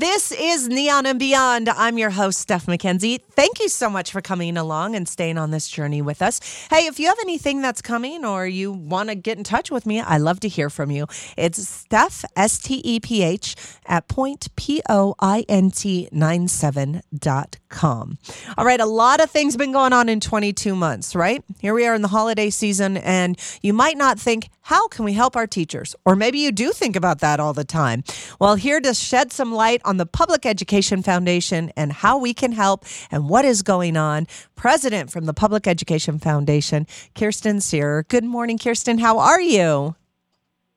This 0.00 0.32
is 0.32 0.66
Neon 0.66 1.04
and 1.04 1.18
Beyond. 1.18 1.68
I'm 1.68 1.98
your 1.98 2.08
host, 2.08 2.38
Steph 2.38 2.64
McKenzie. 2.64 3.20
Thank 3.32 3.60
you 3.60 3.68
so 3.68 3.90
much 3.90 4.12
for 4.12 4.22
coming 4.22 4.56
along 4.56 4.96
and 4.96 5.06
staying 5.06 5.36
on 5.36 5.50
this 5.50 5.68
journey 5.68 6.00
with 6.00 6.22
us. 6.22 6.40
Hey, 6.70 6.86
if 6.86 6.98
you 6.98 7.08
have 7.08 7.18
anything 7.20 7.60
that's 7.60 7.82
coming 7.82 8.24
or 8.24 8.46
you 8.46 8.72
want 8.72 9.10
to 9.10 9.14
get 9.14 9.36
in 9.36 9.44
touch 9.44 9.70
with 9.70 9.84
me, 9.84 10.00
I 10.00 10.16
love 10.16 10.40
to 10.40 10.48
hear 10.48 10.70
from 10.70 10.90
you. 10.90 11.06
It's 11.36 11.68
Steph, 11.68 12.24
S 12.34 12.58
T 12.60 12.80
E 12.82 12.98
P 12.98 13.22
H, 13.22 13.54
at 13.84 14.08
point, 14.08 14.48
P 14.56 14.80
O 14.88 15.16
I 15.20 15.44
N 15.50 15.70
T 15.70 16.08
97.com. 16.14 17.59
All 17.82 18.64
right, 18.64 18.80
a 18.80 18.86
lot 18.86 19.20
of 19.20 19.30
things 19.30 19.56
been 19.56 19.72
going 19.72 19.92
on 19.92 20.08
in 20.08 20.20
22 20.20 20.74
months, 20.74 21.14
right? 21.14 21.42
Here 21.60 21.72
we 21.72 21.86
are 21.86 21.94
in 21.94 22.02
the 22.02 22.08
holiday 22.08 22.50
season, 22.50 22.96
and 22.98 23.38
you 23.62 23.72
might 23.72 23.96
not 23.96 24.18
think, 24.18 24.50
how 24.62 24.88
can 24.88 25.04
we 25.04 25.12
help 25.14 25.34
our 25.34 25.46
teachers? 25.46 25.96
Or 26.04 26.14
maybe 26.14 26.38
you 26.38 26.52
do 26.52 26.72
think 26.72 26.94
about 26.94 27.20
that 27.20 27.40
all 27.40 27.52
the 27.52 27.64
time. 27.64 28.04
Well, 28.38 28.56
here 28.56 28.80
to 28.80 28.92
shed 28.92 29.32
some 29.32 29.52
light 29.52 29.80
on 29.84 29.96
the 29.96 30.06
Public 30.06 30.44
Education 30.44 31.02
Foundation 31.02 31.72
and 31.76 31.92
how 31.92 32.18
we 32.18 32.34
can 32.34 32.52
help 32.52 32.84
and 33.10 33.28
what 33.28 33.44
is 33.44 33.62
going 33.62 33.96
on, 33.96 34.26
President 34.56 35.10
from 35.10 35.24
the 35.26 35.34
Public 35.34 35.66
Education 35.66 36.18
Foundation, 36.18 36.86
Kirsten 37.14 37.60
Sear. 37.60 38.04
Good 38.08 38.24
morning, 38.24 38.58
Kirsten. 38.58 38.98
How 38.98 39.18
are 39.18 39.40
you? 39.40 39.94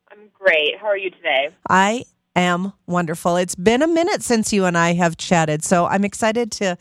I'm 0.10 0.30
great. 0.34 0.78
How 0.80 0.88
are 0.88 0.98
you 0.98 1.10
today? 1.10 1.50
I 1.70 2.06
am 2.36 2.73
wonderful. 2.88 3.38
It's 3.38 3.55
been 3.55 3.82
a 3.82 3.88
minute 3.88 4.23
since 4.23 4.52
you 4.54 4.66
and 4.66 4.78
I 4.78 4.94
have 4.94 5.18
chatted, 5.18 5.64
so 5.64 5.86
I'm 5.86 6.04
excited 6.04 6.52
to, 6.54 6.78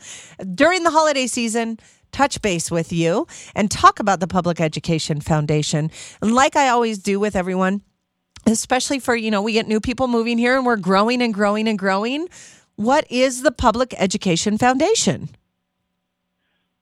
during 0.53 0.83
the 0.83 0.91
holiday 0.91 1.27
season, 1.27 1.79
touch 2.11 2.41
base 2.41 2.71
with 2.71 2.93
you 2.93 3.27
and 3.55 3.69
talk 3.69 3.99
about 3.99 4.19
the 4.19 4.27
Public 4.27 4.61
Education 4.61 5.19
Foundation. 5.19 5.91
And 6.21 6.33
like 6.33 6.55
I 6.55 6.69
always 6.69 6.99
do 6.99 7.19
with 7.19 7.35
everyone, 7.35 7.81
especially 8.45 8.99
for, 8.99 9.15
you 9.15 9.31
know, 9.31 9.41
we 9.41 9.53
get 9.53 9.67
new 9.67 9.81
people 9.81 10.07
moving 10.07 10.37
here 10.37 10.55
and 10.55 10.65
we're 10.65 10.77
growing 10.77 11.21
and 11.21 11.33
growing 11.33 11.67
and 11.67 11.77
growing. 11.77 12.27
What 12.75 13.05
is 13.11 13.41
the 13.41 13.51
Public 13.51 13.93
Education 13.97 14.57
Foundation? 14.57 15.29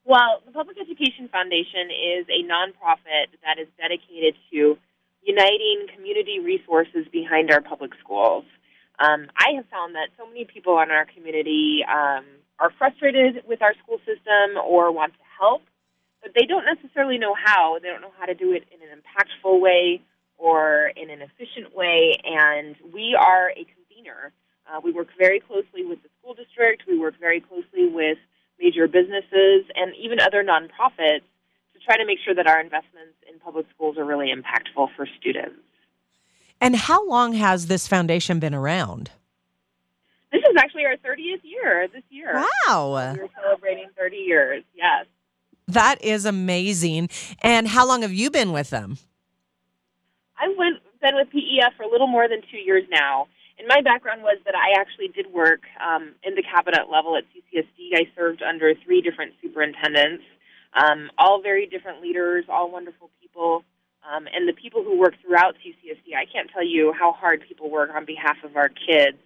Well, 0.03 0.41
the 0.45 0.51
Public 0.51 0.77
Education 0.79 1.29
Foundation 1.29 1.89
is 1.89 2.25
a 2.27 2.43
nonprofit 2.43 3.31
that 3.43 3.59
is 3.59 3.67
dedicated 3.77 4.35
to 4.51 4.77
uniting 5.23 5.87
community 5.95 6.39
resources 6.39 7.05
behind 7.11 7.51
our 7.51 7.61
public 7.61 7.91
schools. 8.03 8.43
Um, 9.01 9.27
I 9.35 9.57
have 9.57 9.65
found 9.73 9.95
that 9.95 10.09
so 10.17 10.27
many 10.27 10.45
people 10.45 10.79
in 10.79 10.91
our 10.91 11.05
community 11.05 11.81
um, 11.89 12.23
are 12.59 12.69
frustrated 12.77 13.41
with 13.47 13.61
our 13.61 13.73
school 13.81 13.97
system 14.05 14.61
or 14.63 14.91
want 14.91 15.13
to 15.13 15.25
help, 15.39 15.63
but 16.21 16.33
they 16.35 16.45
don't 16.45 16.65
necessarily 16.65 17.17
know 17.17 17.33
how. 17.33 17.79
They 17.81 17.89
don't 17.89 18.01
know 18.01 18.13
how 18.19 18.27
to 18.27 18.35
do 18.35 18.53
it 18.53 18.63
in 18.69 18.77
an 18.85 18.93
impactful 18.93 19.59
way 19.59 20.01
or 20.37 20.91
in 20.95 21.09
an 21.09 21.21
efficient 21.21 21.75
way, 21.75 22.21
and 22.23 22.75
we 22.93 23.17
are 23.19 23.49
a 23.49 23.65
convener. 23.65 24.31
Uh, 24.69 24.79
we 24.83 24.91
work 24.91 25.07
very 25.17 25.39
closely 25.39 25.83
with 25.83 26.01
the 26.03 26.09
school 26.19 26.35
district. 26.35 26.83
We 26.87 26.99
work 26.99 27.15
very 27.19 27.41
closely 27.41 27.89
with 27.89 28.19
major 28.59 28.87
businesses 28.87 29.65
and 29.73 29.95
even 29.97 30.19
other 30.19 30.43
nonprofits 30.43 31.25
to 31.73 31.79
try 31.83 31.97
to 31.97 32.05
make 32.05 32.19
sure 32.23 32.35
that 32.35 32.45
our 32.45 32.61
investments 32.61 33.17
in 33.27 33.39
public 33.39 33.65
schools 33.73 33.97
are 33.97 34.05
really 34.05 34.29
impactful 34.29 34.89
for 34.95 35.07
students. 35.19 35.57
And 36.61 36.75
how 36.75 37.07
long 37.07 37.33
has 37.33 37.65
this 37.65 37.87
foundation 37.87 38.39
been 38.39 38.53
around? 38.53 39.09
This 40.31 40.43
is 40.43 40.55
actually 40.57 40.85
our 40.85 40.95
30th 40.97 41.41
year 41.43 41.87
this 41.91 42.03
year. 42.11 42.35
Wow. 42.67 43.15
We're 43.17 43.27
celebrating 43.43 43.87
30 43.97 44.15
years, 44.15 44.63
yes. 44.75 45.07
That 45.67 46.03
is 46.03 46.25
amazing. 46.25 47.09
And 47.41 47.67
how 47.67 47.87
long 47.87 48.03
have 48.03 48.13
you 48.13 48.29
been 48.29 48.51
with 48.51 48.69
them? 48.69 48.99
I've 50.37 50.55
been 50.55 51.15
with 51.15 51.29
PEF 51.29 51.75
for 51.75 51.83
a 51.83 51.89
little 51.89 52.07
more 52.07 52.29
than 52.29 52.41
two 52.51 52.57
years 52.57 52.83
now. 52.91 53.27
And 53.57 53.67
my 53.67 53.81
background 53.81 54.21
was 54.21 54.37
that 54.45 54.55
I 54.55 54.79
actually 54.79 55.07
did 55.09 55.33
work 55.33 55.61
um, 55.85 56.13
in 56.23 56.35
the 56.35 56.43
cabinet 56.43 56.89
level 56.91 57.17
at 57.17 57.23
CCSD. 57.33 57.95
I 57.95 58.07
served 58.15 58.41
under 58.41 58.73
three 58.85 59.01
different 59.01 59.33
superintendents, 59.41 60.23
um, 60.73 61.09
all 61.17 61.41
very 61.41 61.65
different 61.67 62.01
leaders, 62.01 62.45
all 62.49 62.71
wonderful 62.71 63.09
people. 63.21 63.63
Um, 64.01 64.25
and 64.33 64.49
the 64.49 64.53
people 64.53 64.83
who 64.83 64.97
work 64.97 65.13
throughout 65.21 65.55
CCSD, 65.61 66.17
I 66.17 66.25
can't 66.25 66.49
tell 66.49 66.65
you 66.65 66.93
how 66.97 67.11
hard 67.13 67.43
people 67.47 67.69
work 67.69 67.91
on 67.93 68.05
behalf 68.05 68.37
of 68.43 68.55
our 68.57 68.69
kids. 68.69 69.17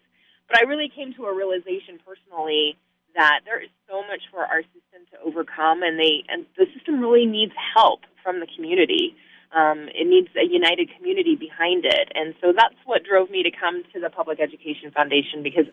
But 0.48 0.60
I 0.60 0.68
really 0.68 0.92
came 0.94 1.14
to 1.16 1.26
a 1.26 1.34
realization 1.34 2.00
personally 2.06 2.78
that 3.16 3.42
there 3.46 3.62
is 3.64 3.70
so 3.90 4.04
much 4.04 4.28
for 4.30 4.44
our 4.44 4.62
system 4.76 5.08
to 5.12 5.18
overcome, 5.24 5.82
and 5.82 5.98
they 5.98 6.24
and 6.28 6.46
the 6.58 6.68
system 6.76 7.00
really 7.00 7.26
needs 7.26 7.54
help 7.56 8.02
from 8.22 8.40
the 8.40 8.48
community. 8.56 9.16
Um, 9.56 9.88
it 9.96 10.06
needs 10.06 10.28
a 10.36 10.44
united 10.44 10.92
community 10.92 11.36
behind 11.36 11.86
it, 11.86 12.12
and 12.14 12.36
so 12.42 12.52
that's 12.52 12.76
what 12.84 13.08
drove 13.08 13.32
me 13.32 13.42
to 13.44 13.52
come 13.52 13.84
to 13.94 14.00
the 14.00 14.10
Public 14.10 14.40
Education 14.44 14.92
Foundation 14.92 15.42
because 15.42 15.66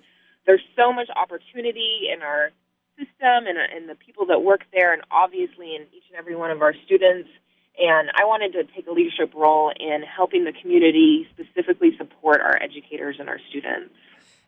there's 0.46 0.62
so 0.78 0.92
much 0.92 1.10
opportunity 1.10 2.06
in 2.06 2.22
our 2.22 2.50
system 2.94 3.50
and 3.50 3.58
in 3.74 3.86
the 3.88 3.98
people 3.98 4.26
that 4.26 4.42
work 4.42 4.62
there, 4.72 4.92
and 4.92 5.02
obviously 5.10 5.74
in 5.74 5.82
each 5.90 6.06
and 6.10 6.18
every 6.18 6.36
one 6.36 6.50
of 6.50 6.62
our 6.62 6.74
students. 6.86 7.28
And 7.78 8.10
I 8.14 8.24
wanted 8.24 8.52
to 8.52 8.64
take 8.74 8.86
a 8.86 8.92
leadership 8.92 9.32
role 9.34 9.72
in 9.78 10.02
helping 10.02 10.44
the 10.44 10.52
community 10.52 11.26
specifically 11.32 11.96
support 11.96 12.40
our 12.40 12.60
educators 12.62 13.16
and 13.18 13.28
our 13.28 13.38
students. 13.48 13.94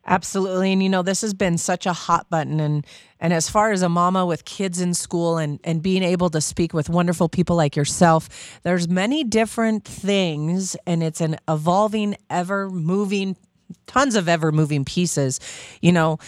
Absolutely. 0.06 0.72
And 0.72 0.82
you 0.82 0.88
know, 0.88 1.02
this 1.02 1.22
has 1.22 1.32
been 1.32 1.56
such 1.56 1.86
a 1.86 1.92
hot 1.92 2.28
button 2.28 2.60
and 2.60 2.86
and 3.20 3.32
as 3.32 3.48
far 3.48 3.72
as 3.72 3.80
a 3.80 3.88
mama 3.88 4.26
with 4.26 4.44
kids 4.44 4.80
in 4.80 4.92
school 4.92 5.38
and 5.38 5.58
and 5.64 5.82
being 5.82 6.02
able 6.02 6.28
to 6.30 6.42
speak 6.42 6.74
with 6.74 6.90
wonderful 6.90 7.28
people 7.28 7.56
like 7.56 7.74
yourself, 7.74 8.60
there's 8.64 8.86
many 8.86 9.24
different 9.24 9.84
things 9.84 10.76
and 10.86 11.02
it's 11.02 11.22
an 11.22 11.36
evolving, 11.48 12.16
ever 12.28 12.68
moving 12.68 13.36
tons 13.86 14.14
of 14.14 14.28
ever 14.28 14.52
moving 14.52 14.84
pieces. 14.84 15.40
You 15.80 15.92
know, 15.92 16.18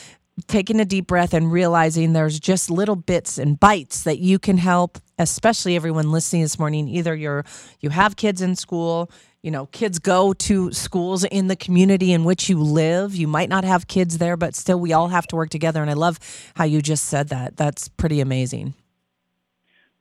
taking 0.46 0.80
a 0.80 0.84
deep 0.84 1.06
breath 1.06 1.32
and 1.32 1.50
realizing 1.50 2.12
there's 2.12 2.38
just 2.38 2.70
little 2.70 2.96
bits 2.96 3.38
and 3.38 3.58
bites 3.58 4.02
that 4.02 4.18
you 4.18 4.38
can 4.38 4.58
help 4.58 4.98
especially 5.18 5.76
everyone 5.76 6.12
listening 6.12 6.42
this 6.42 6.58
morning 6.58 6.88
either 6.88 7.14
you're 7.14 7.42
you 7.80 7.88
have 7.88 8.16
kids 8.16 8.42
in 8.42 8.54
school 8.54 9.10
you 9.46 9.52
know, 9.52 9.66
kids 9.66 10.00
go 10.00 10.32
to 10.32 10.72
schools 10.72 11.22
in 11.22 11.46
the 11.46 11.54
community 11.54 12.12
in 12.12 12.24
which 12.24 12.48
you 12.48 12.60
live. 12.60 13.14
You 13.14 13.28
might 13.28 13.48
not 13.48 13.62
have 13.62 13.86
kids 13.86 14.18
there, 14.18 14.36
but 14.36 14.56
still, 14.56 14.80
we 14.80 14.92
all 14.92 15.06
have 15.06 15.24
to 15.28 15.36
work 15.36 15.50
together. 15.50 15.80
And 15.80 15.88
I 15.88 15.92
love 15.94 16.18
how 16.56 16.64
you 16.64 16.82
just 16.82 17.04
said 17.04 17.28
that. 17.28 17.56
That's 17.56 17.86
pretty 17.86 18.20
amazing. 18.20 18.74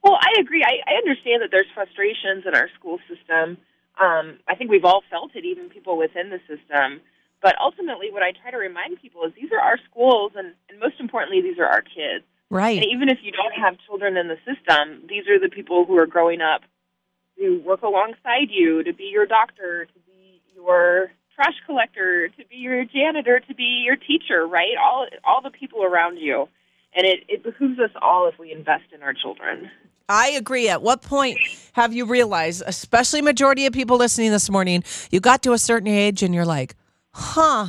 Well, 0.03 0.17
I 0.19 0.39
agree. 0.39 0.63
I, 0.63 0.91
I 0.91 0.95
understand 0.95 1.43
that 1.43 1.51
there's 1.51 1.67
frustrations 1.75 2.45
in 2.47 2.55
our 2.55 2.69
school 2.79 2.97
system. 3.07 3.57
Um, 4.01 4.39
I 4.47 4.55
think 4.55 4.71
we've 4.71 4.83
all 4.83 5.03
felt 5.11 5.35
it, 5.35 5.45
even 5.45 5.69
people 5.69 5.95
within 5.95 6.31
the 6.31 6.39
system. 6.47 7.01
But 7.45 7.61
ultimately, 7.61 8.09
what 8.11 8.23
I 8.23 8.31
try 8.31 8.49
to 8.49 8.57
remind 8.57 8.99
people 8.99 9.23
is 9.23 9.31
these 9.39 9.51
are 9.51 9.61
our 9.61 9.77
schools, 9.87 10.31
and, 10.35 10.55
and 10.67 10.79
most 10.79 10.95
importantly, 10.99 11.43
these 11.43 11.59
are 11.59 11.67
our 11.67 11.83
kids. 11.83 12.25
Right. 12.49 12.81
And 12.81 12.91
even 12.91 13.07
if 13.07 13.19
you 13.21 13.31
don't 13.31 13.53
have 13.53 13.77
children 13.85 14.17
in 14.17 14.27
the 14.27 14.37
system, 14.37 15.05
these 15.07 15.27
are 15.29 15.39
the 15.39 15.49
people 15.49 15.85
who 15.85 15.95
are 15.95 16.07
growing 16.07 16.41
up 16.41 16.61
to 17.37 17.61
work 17.63 17.83
alongside 17.83 18.49
you, 18.49 18.81
to 18.81 18.93
be 18.93 19.11
your 19.13 19.27
doctor, 19.27 19.85
to 19.85 19.99
be 20.07 20.41
your 20.55 21.11
trash 21.35 21.53
collector, 21.67 22.29
to 22.29 22.47
be 22.49 22.55
your 22.55 22.83
janitor, 22.83 23.39
to 23.41 23.53
be 23.53 23.83
your 23.85 23.95
teacher, 23.95 24.47
right? 24.47 24.73
All 24.83 25.05
all 25.23 25.43
the 25.43 25.51
people 25.51 25.83
around 25.83 26.17
you. 26.17 26.49
And 26.95 27.05
it, 27.05 27.25
it 27.27 27.43
behooves 27.43 27.77
us 27.77 27.91
all 28.01 28.27
if 28.27 28.39
we 28.39 28.51
invest 28.51 28.85
in 28.91 29.03
our 29.03 29.13
children. 29.13 29.69
I 30.09 30.29
agree. 30.29 30.67
At 30.67 30.81
what 30.81 31.03
point 31.03 31.37
have 31.73 31.93
you 31.93 32.05
realized, 32.05 32.63
especially 32.65 33.21
majority 33.21 33.67
of 33.67 33.73
people 33.73 33.97
listening 33.97 34.31
this 34.31 34.49
morning, 34.49 34.83
you 35.11 35.19
got 35.19 35.43
to 35.43 35.53
a 35.53 35.59
certain 35.59 35.89
age 35.89 36.23
and 36.23 36.33
you're 36.33 36.43
like, 36.43 36.75
huh, 37.15 37.67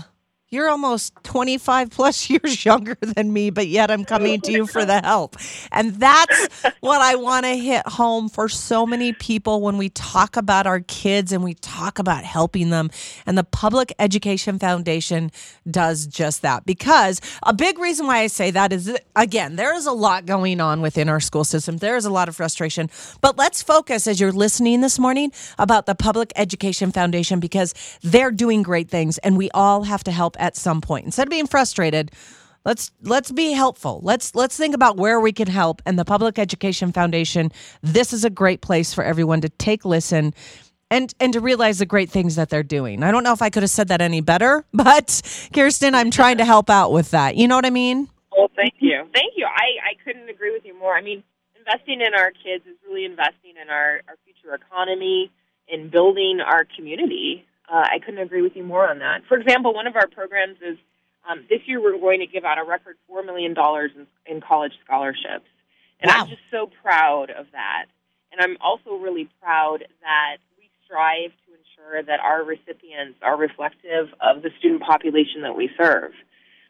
you're 0.57 0.71
almost 0.71 1.13
25 1.23 1.91
plus 1.91 2.31
years 2.31 2.65
younger 2.65 2.97
than 3.01 3.33
me, 3.33 3.51
but 3.51 3.69
yet 3.69 3.91
I'm 3.91 4.05
coming 4.05 4.41
to 4.41 4.51
you 4.51 4.67
for 4.67 4.85
the 4.85 5.01
help. 5.03 5.37
And 5.71 5.95
that's 5.95 6.65
what 6.81 7.01
I 7.03 7.15
want 7.15 7.45
to 7.45 7.55
hit 7.55 7.87
home 7.87 8.29
for 8.29 8.49
so 8.49 8.87
many 8.87 9.13
people 9.13 9.61
when 9.61 9.77
we 9.77 9.91
talk 9.91 10.37
about 10.37 10.67
our 10.67 10.81
kids 10.81 11.31
and 11.31 11.45
we 11.45 11.55
talk 11.55 11.99
about 11.99 12.25
helping 12.25 12.71
them. 12.71 12.91
And 13.27 13.37
the 13.37 13.45
Public 13.45 13.93
Education 13.99 14.59
Foundation 14.59 15.31
does 15.71 16.07
just 16.07 16.43
that. 16.43 16.65
Because 16.65 17.21
a 17.43 17.53
big 17.53 17.79
reason 17.79 18.07
why 18.07 18.21
I 18.21 18.27
say 18.29 18.51
that 18.51 18.73
is, 18.73 18.97
again, 19.15 19.57
there 19.57 19.75
is 19.75 19.87
a 19.87 19.93
lot 19.93 20.25
going 20.25 20.61
on 20.61 20.81
within 20.81 21.09
our 21.11 21.21
school 21.21 21.45
system, 21.45 21.77
there 21.77 21.97
is 21.97 22.07
a 22.07 22.11
lot 22.11 22.29
of 22.29 22.37
frustration. 22.37 22.89
But 23.21 23.37
let's 23.37 23.63
focus 23.63 24.07
as 24.07 24.21
you're 24.21 24.33
listening 24.33 24.81
this 24.81 24.99
morning 24.99 25.33
about 25.59 25.85
the 25.85 25.95
Public 25.95 26.33
Education 26.35 26.93
Foundation 26.93 27.41
because 27.41 27.75
they're 28.03 28.31
doing 28.31 28.63
great 28.63 28.89
things 28.89 29.19
and 29.19 29.37
we 29.37 29.51
all 29.51 29.83
have 29.83 30.03
to 30.05 30.11
help 30.11 30.37
at 30.47 30.57
some 30.57 30.81
point. 30.81 31.05
Instead 31.05 31.27
of 31.27 31.31
being 31.31 31.47
frustrated, 31.47 32.13
let's 32.65 32.93
let's 33.03 33.33
be 33.33 33.53
helpful. 33.53 34.01
Let's 34.03 34.35
let's 34.35 34.57
think 34.57 34.75
about 34.75 34.97
where 34.97 35.21
we 35.21 35.33
can 35.33 35.49
help. 35.49 35.83
And 35.85 35.99
the 35.99 36.05
Public 36.05 36.39
Education 36.39 36.93
Foundation, 36.93 37.51
this 37.83 38.13
is 38.13 38.25
a 38.25 38.31
great 38.31 38.61
place 38.61 38.95
for 38.95 39.05
everyone 39.05 39.41
to 39.43 39.49
take 39.49 39.85
listen 39.85 40.33
and 40.91 41.13
and 41.19 41.33
to 41.33 41.41
realize 41.41 41.79
the 41.79 41.87
great 41.87 42.11
things 42.11 42.37
that 42.37 42.49
they're 42.49 42.63
doing. 42.63 43.03
I 43.03 43.11
don't 43.11 43.25
know 43.25 43.33
if 43.33 43.43
I 43.43 43.51
could 43.51 43.63
have 43.63 43.71
said 43.71 43.89
that 43.89 44.01
any 44.01 44.21
better, 44.21 44.65
but 44.73 45.21
Kirsten, 45.53 45.95
I'm 45.95 46.11
trying 46.11 46.39
to 46.39 46.45
help 46.45 46.71
out 46.71 46.93
with 46.93 47.11
that. 47.11 47.37
You 47.37 47.49
know 47.49 47.57
what 47.57 47.67
I 47.67 47.71
mean? 47.71 48.09
Well, 48.37 48.51
thank 48.55 48.75
you. 48.79 49.03
Thank 49.15 49.33
you. 49.37 49.47
I, 49.47 49.91
I 49.91 50.05
couldn't 50.05 50.29
agree 50.29 50.53
with 50.53 50.65
you 50.67 50.79
more. 50.79 50.95
I 50.95 51.01
mean, 51.01 51.25
investing 51.59 52.03
in 52.03 52.15
our 52.15 52.31
kids 52.31 52.67
is 52.67 52.77
really 52.87 53.07
investing 53.07 53.55
in 53.61 53.71
our, 53.71 54.03
our 54.09 54.17
future 54.25 54.55
economy, 54.55 55.33
in 55.69 55.89
building 55.89 56.41
our 56.41 56.67
community 56.77 57.47
uh, 57.69 57.85
I 57.95 57.99
couldn't 58.05 58.21
agree 58.21 58.43
with 58.43 58.57
you 58.57 58.65
more 58.65 58.89
on 58.89 58.99
that. 59.01 59.23
For 59.29 59.37
example, 59.39 59.75
one 59.75 59.87
of 59.87 59.97
our 59.97 60.07
programs 60.09 60.59
is 60.63 60.79
Um, 61.29 61.45
this 61.51 61.61
year, 61.67 61.83
we're 61.83 61.99
going 61.99 62.21
to 62.21 62.27
give 62.27 62.45
out 62.45 62.57
a 62.59 62.63
record 62.65 62.97
$4 63.11 63.27
million 63.27 63.53
in, 63.97 64.07
in 64.27 64.41
college 64.41 64.73
scholarships. 64.85 65.49
And 66.01 66.09
Wow. 66.09 66.21
I'm 66.23 66.29
just 66.29 66.43
so 66.53 66.71
proud 66.85 67.31
of 67.31 67.47
that. 67.51 67.87
And 68.31 68.41
I'm 68.41 68.57
also 68.61 68.95
really 68.95 69.29
proud 69.43 69.79
that 70.03 70.37
we 70.57 70.71
strive 70.85 71.33
to 71.45 71.49
ensure 71.59 72.03
that 72.05 72.21
our 72.21 72.45
recipients 72.45 73.19
are 73.23 73.37
reflective 73.37 74.15
of 74.21 74.43
the 74.43 74.51
student 74.59 74.83
population 74.83 75.43
that 75.43 75.57
we 75.57 75.69
serve, 75.77 76.13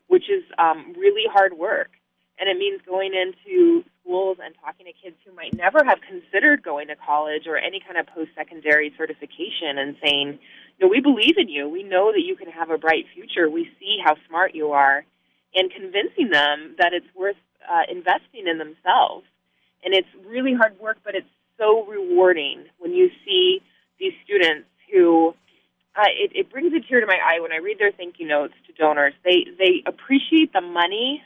which 0.08 0.30
is 0.30 0.44
um, 0.58 0.94
really 0.96 1.26
hard 1.30 1.52
work. 1.58 1.90
And 2.38 2.48
it 2.48 2.56
means 2.56 2.80
going 2.86 3.12
into 3.12 3.82
schools 4.00 4.38
and 4.42 4.54
talking 4.64 4.86
to 4.86 4.92
kids 4.92 5.16
who 5.26 5.32
might 5.34 5.52
never 5.54 5.84
have 5.84 6.00
considered 6.00 6.62
going 6.62 6.88
to 6.88 6.96
college 6.96 7.46
or 7.46 7.56
any 7.58 7.80
kind 7.80 7.98
of 7.98 8.06
post 8.06 8.30
secondary 8.36 8.92
certification 8.96 9.76
and 9.76 9.96
saying, 10.04 10.38
you 10.78 10.86
know, 10.86 10.90
we 10.90 11.00
believe 11.00 11.38
in 11.38 11.48
you. 11.48 11.68
We 11.68 11.82
know 11.82 12.12
that 12.12 12.22
you 12.22 12.36
can 12.36 12.48
have 12.48 12.70
a 12.70 12.78
bright 12.78 13.06
future. 13.14 13.48
We 13.48 13.70
see 13.80 13.98
how 14.04 14.16
smart 14.28 14.54
you 14.54 14.72
are. 14.72 15.04
And 15.54 15.72
convincing 15.72 16.30
them 16.30 16.76
that 16.78 16.92
it's 16.92 17.06
worth 17.14 17.36
uh, 17.68 17.90
investing 17.90 18.46
in 18.46 18.58
themselves. 18.58 19.24
And 19.84 19.94
it's 19.94 20.08
really 20.26 20.52
hard 20.54 20.78
work, 20.78 20.98
but 21.04 21.14
it's 21.14 21.28
so 21.58 21.86
rewarding 21.86 22.64
when 22.78 22.92
you 22.92 23.10
see 23.24 23.62
these 23.98 24.12
students 24.24 24.68
who 24.92 25.34
uh, 25.96 26.12
it, 26.12 26.32
it 26.34 26.50
brings 26.50 26.72
a 26.74 26.80
tear 26.80 27.00
to 27.00 27.06
my 27.06 27.16
eye 27.16 27.40
when 27.40 27.52
I 27.52 27.56
read 27.56 27.78
their 27.78 27.92
thank 27.92 28.16
you 28.18 28.28
notes 28.28 28.52
to 28.66 28.72
donors. 28.74 29.14
They 29.24 29.46
they 29.58 29.82
appreciate 29.86 30.52
the 30.52 30.60
money, 30.60 31.22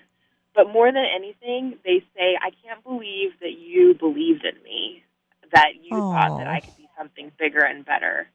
but 0.54 0.70
more 0.70 0.92
than 0.92 1.04
anything, 1.12 1.76
they 1.84 2.04
say, 2.16 2.38
"I 2.40 2.50
can't 2.62 2.82
believe 2.84 3.32
that 3.40 3.58
you 3.58 3.94
believed 3.94 4.44
in 4.44 4.62
me, 4.62 5.02
that 5.52 5.72
you 5.82 5.90
thought 5.90 6.38
that 6.38 6.46
I 6.46 6.60
could 6.60 6.76
be 6.76 6.88
something 6.96 7.32
bigger 7.36 7.64
and 7.64 7.84
better." 7.84 8.28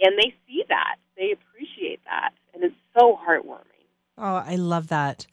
And 0.00 0.18
they 0.18 0.34
see 0.46 0.64
that, 0.68 0.96
they 1.16 1.32
appreciate 1.32 2.00
that, 2.04 2.32
and 2.52 2.64
it's 2.64 2.74
so 2.98 3.18
heartwarming. 3.26 3.60
Oh, 4.18 4.42
I 4.46 4.56
love 4.56 4.88
that. 4.88 5.26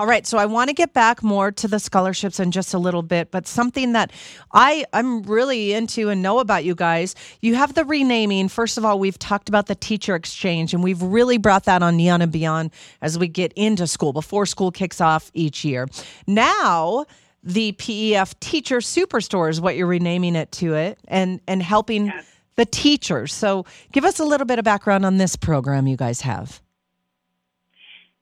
All 0.00 0.06
right, 0.06 0.24
so 0.24 0.38
I 0.38 0.46
want 0.46 0.68
to 0.68 0.74
get 0.74 0.92
back 0.92 1.24
more 1.24 1.50
to 1.50 1.66
the 1.66 1.80
scholarships 1.80 2.38
in 2.38 2.52
just 2.52 2.72
a 2.72 2.78
little 2.78 3.02
bit, 3.02 3.32
but 3.32 3.48
something 3.48 3.94
that 3.94 4.12
I 4.52 4.84
I'm 4.92 5.24
really 5.24 5.72
into 5.72 6.08
and 6.08 6.22
know 6.22 6.38
about 6.38 6.64
you 6.64 6.76
guys. 6.76 7.16
You 7.40 7.56
have 7.56 7.74
the 7.74 7.84
renaming. 7.84 8.48
First 8.48 8.78
of 8.78 8.84
all, 8.84 9.00
we've 9.00 9.18
talked 9.18 9.48
about 9.48 9.66
the 9.66 9.74
teacher 9.74 10.14
exchange, 10.14 10.72
and 10.72 10.84
we've 10.84 11.02
really 11.02 11.36
brought 11.36 11.64
that 11.64 11.82
on 11.82 11.96
Neon 11.96 12.22
and 12.22 12.30
Beyond 12.30 12.70
as 13.02 13.18
we 13.18 13.26
get 13.26 13.52
into 13.54 13.88
school 13.88 14.12
before 14.12 14.46
school 14.46 14.70
kicks 14.70 15.00
off 15.00 15.30
each 15.34 15.64
year. 15.64 15.88
Now. 16.26 17.06
The 17.44 17.70
PEF 17.72 18.38
Teacher 18.40 18.78
Superstore 18.78 19.48
is 19.48 19.60
what 19.60 19.76
you're 19.76 19.86
renaming 19.86 20.34
it 20.34 20.50
to 20.52 20.74
it, 20.74 20.98
and 21.06 21.40
and 21.46 21.62
helping 21.62 22.06
Yes. 22.06 22.24
The 22.58 22.66
teachers. 22.66 23.32
So, 23.32 23.64
give 23.92 24.04
us 24.04 24.18
a 24.18 24.24
little 24.24 24.44
bit 24.44 24.58
of 24.58 24.64
background 24.64 25.06
on 25.06 25.16
this 25.16 25.36
program 25.36 25.86
you 25.86 25.96
guys 25.96 26.22
have. 26.22 26.60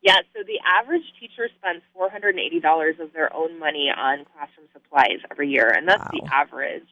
Yeah, 0.03 0.21
so 0.37 0.45
the 0.47 0.61
average 0.63 1.03
teacher 1.19 1.49
spends 1.59 1.83
$480 1.99 3.01
of 3.01 3.13
their 3.13 3.35
own 3.35 3.59
money 3.59 3.91
on 3.91 4.25
classroom 4.37 4.69
supplies 4.73 5.19
every 5.33 5.49
year, 5.49 5.73
and 5.75 5.89
that's 5.89 6.07
the 6.13 6.23
average. 6.33 6.87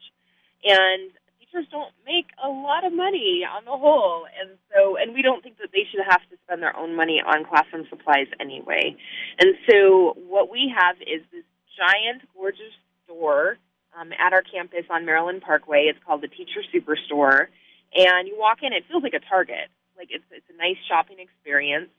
And 0.65 1.11
teachers 1.39 1.65
don't 1.71 1.93
make 2.05 2.25
a 2.43 2.49
lot 2.49 2.83
of 2.83 2.91
money 2.91 3.45
on 3.47 3.63
the 3.63 3.77
whole, 3.77 4.25
and 4.41 4.57
so 4.73 4.97
and 4.97 5.13
we 5.13 5.21
don't 5.21 5.41
think 5.43 5.59
that 5.59 5.69
they 5.71 5.87
should 5.89 6.03
have 6.03 6.21
to 6.29 6.35
spend 6.43 6.61
their 6.61 6.75
own 6.75 6.95
money 6.95 7.21
on 7.25 7.45
classroom 7.45 7.85
supplies 7.89 8.27
anyway. 8.41 8.97
And 9.39 9.55
so 9.69 10.17
what 10.27 10.51
we 10.51 10.73
have 10.75 10.97
is 10.99 11.21
this 11.31 11.45
giant, 11.77 12.23
gorgeous 12.35 12.73
store 13.05 13.59
um, 13.99 14.11
at 14.13 14.33
our 14.33 14.41
campus 14.41 14.85
on 14.89 15.05
Maryland 15.05 15.41
Parkway. 15.41 15.87
It's 15.89 15.99
called 16.05 16.21
the 16.21 16.27
Teacher 16.27 16.61
Superstore, 16.73 17.47
and 17.95 18.27
you 18.27 18.35
walk 18.37 18.59
in, 18.61 18.73
it 18.73 18.83
feels 18.89 19.03
like 19.03 19.13
a 19.13 19.19
Target. 19.19 19.69
Like 19.97 20.09
it's 20.11 20.25
it's 20.31 20.49
a 20.53 20.57
nice 20.57 20.77
shopping 20.87 21.17
experience. 21.19 21.89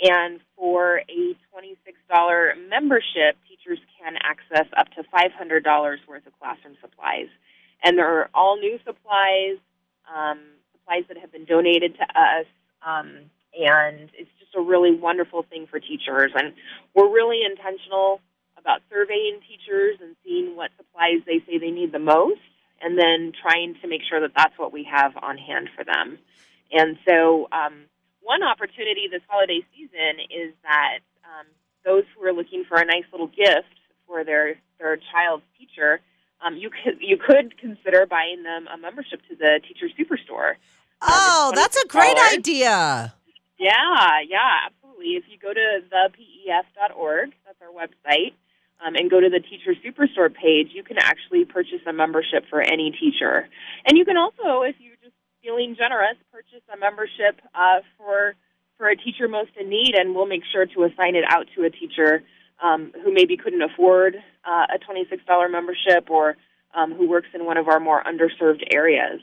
And 0.00 0.40
for 0.56 1.02
a 1.08 1.34
$26 1.50 2.68
membership, 2.68 3.36
teachers 3.48 3.80
can 3.98 4.14
access 4.22 4.66
up 4.76 4.88
to 4.94 5.02
$500 5.02 5.96
worth 6.06 6.26
of 6.26 6.38
classroom 6.38 6.76
supplies. 6.80 7.26
And 7.82 7.98
they're 7.98 8.30
all 8.32 8.58
new 8.58 8.78
supplies, 8.84 9.58
um, 10.14 10.38
supplies 10.72 11.02
that 11.08 11.18
have 11.18 11.32
been 11.32 11.46
donated 11.46 11.96
to 11.96 12.02
us. 12.02 12.46
Um, 12.86 13.30
and 13.58 14.10
it's 14.14 14.30
just 14.38 14.54
a 14.56 14.60
really 14.60 14.94
wonderful 14.94 15.42
thing 15.42 15.66
for 15.66 15.80
teachers. 15.80 16.30
And 16.34 16.54
we're 16.94 17.12
really 17.12 17.40
intentional 17.44 18.20
about 18.58 18.80
surveying 18.90 19.40
teachers 19.46 19.98
and 20.00 20.16
seeing 20.24 20.56
what 20.56 20.70
supplies 20.76 21.22
they 21.26 21.40
say 21.46 21.58
they 21.58 21.70
need 21.70 21.92
the 21.92 21.98
most, 21.98 22.40
and 22.80 22.98
then 22.98 23.32
trying 23.40 23.74
to 23.82 23.88
make 23.88 24.02
sure 24.08 24.20
that 24.20 24.32
that's 24.36 24.58
what 24.58 24.72
we 24.72 24.84
have 24.84 25.16
on 25.22 25.38
hand 25.38 25.68
for 25.76 25.84
them. 25.84 26.18
And 26.70 26.98
so, 27.06 27.48
um, 27.52 27.84
one 28.20 28.42
opportunity 28.42 29.08
this 29.10 29.22
holiday 29.26 29.60
season 29.74 30.20
is 30.28 30.52
that 30.62 30.98
um, 31.24 31.46
those 31.84 32.04
who 32.14 32.24
are 32.26 32.32
looking 32.32 32.64
for 32.68 32.78
a 32.78 32.84
nice 32.84 33.04
little 33.10 33.28
gift 33.28 33.72
for 34.06 34.24
their 34.24 34.56
their 34.78 34.96
child's 34.96 35.44
teacher, 35.58 36.00
um, 36.44 36.56
you 36.56 36.70
could 36.70 36.98
you 37.00 37.16
could 37.16 37.58
consider 37.58 38.06
buying 38.06 38.42
them 38.42 38.68
a 38.72 38.76
membership 38.76 39.20
to 39.28 39.34
the 39.36 39.60
Teacher 39.66 39.88
Superstore. 39.98 40.50
Um, 41.00 41.08
Oh, 41.10 41.52
that's 41.54 41.76
a 41.76 41.86
great 41.88 42.18
idea. 42.32 43.14
Yeah, 43.58 44.20
yeah, 44.28 44.66
absolutely. 44.66 45.16
If 45.16 45.24
you 45.28 45.38
go 45.38 45.52
to 45.52 45.80
thepef.org, 45.90 47.32
that's 47.44 47.58
our 47.60 47.72
website, 47.74 48.34
um, 48.84 48.94
and 48.94 49.10
go 49.10 49.20
to 49.20 49.28
the 49.28 49.40
Teacher 49.40 49.74
Superstore 49.84 50.32
page, 50.32 50.68
you 50.72 50.82
can 50.82 50.98
actually 50.98 51.44
purchase 51.44 51.80
a 51.86 51.92
membership 51.92 52.44
for 52.48 52.60
any 52.60 52.90
teacher. 52.90 53.48
And 53.86 53.98
you 53.98 54.04
can 54.04 54.16
also, 54.16 54.62
if 54.62 54.76
you're 54.78 54.96
just 55.02 55.14
feeling 55.42 55.76
generous, 55.76 56.16
purchase 56.32 56.62
a 56.72 56.78
membership 56.78 57.40
uh, 57.54 57.80
for 57.96 58.34
for 58.76 58.88
a 58.88 58.96
teacher 58.96 59.26
most 59.26 59.50
in 59.60 59.68
need, 59.68 59.94
and 59.96 60.14
we'll 60.14 60.26
make 60.26 60.42
sure 60.52 60.64
to 60.64 60.84
assign 60.84 61.16
it 61.16 61.24
out 61.28 61.46
to 61.56 61.64
a 61.64 61.70
teacher 61.70 62.22
um, 62.62 62.92
who 63.02 63.12
maybe 63.12 63.36
couldn't 63.36 63.62
afford 63.62 64.14
uh, 64.44 64.66
a 64.72 64.78
$26 64.78 65.50
membership 65.50 66.08
or 66.08 66.36
um, 66.74 66.94
who 66.94 67.08
works 67.08 67.26
in 67.34 67.44
one 67.44 67.56
of 67.56 67.66
our 67.66 67.80
more 67.80 68.02
underserved 68.04 68.62
areas. 68.72 69.20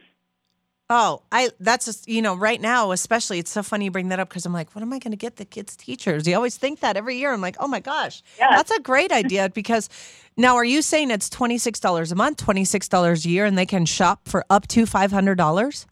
Oh, 0.87 1.23
I 1.31 1.49
that's 1.59 1.85
just, 1.85 2.07
you 2.07 2.21
know 2.21 2.35
right 2.35 2.61
now 2.61 2.91
especially 2.91 3.39
it's 3.39 3.49
so 3.49 3.63
funny 3.63 3.85
you 3.85 3.91
bring 3.91 4.09
that 4.09 4.19
up 4.19 4.29
because 4.29 4.45
I'm 4.45 4.53
like, 4.53 4.75
what 4.75 4.83
am 4.83 4.93
I 4.93 4.99
going 4.99 5.11
to 5.11 5.17
get 5.17 5.37
the 5.37 5.45
kids 5.45 5.75
teachers? 5.75 6.27
You 6.27 6.35
always 6.35 6.57
think 6.57 6.81
that 6.81 6.95
every 6.95 7.17
year. 7.17 7.33
I'm 7.33 7.41
like, 7.41 7.55
oh 7.59 7.67
my 7.67 7.79
gosh, 7.79 8.21
Yes. 8.37 8.51
that's 8.55 8.71
a 8.71 8.81
great 8.81 9.11
idea 9.11 9.49
because 9.53 9.89
now 10.37 10.55
are 10.55 10.65
you 10.65 10.81
saying 10.83 11.09
it's 11.09 11.29
twenty 11.29 11.57
six 11.57 11.79
dollars 11.79 12.11
a 12.11 12.15
month, 12.15 12.37
twenty 12.37 12.65
six 12.65 12.87
dollars 12.87 13.25
a 13.25 13.29
year, 13.29 13.45
and 13.45 13.57
they 13.57 13.65
can 13.65 13.85
shop 13.85 14.27
for 14.27 14.45
up 14.49 14.67
to 14.67 14.85
five 14.85 15.11
hundred 15.11 15.35
dollars? 15.39 15.87